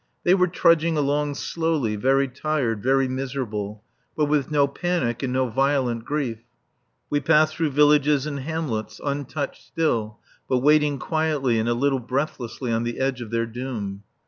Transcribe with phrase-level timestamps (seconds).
[0.23, 3.83] They were trudging along slowly, very tired, very miserable,
[4.17, 6.39] but with no panic and no violent grief.
[7.11, 10.17] We passed through villages and hamlets, untouched still,
[10.49, 14.01] but waiting quietly, and a little breathlessly, on the edge of their doom.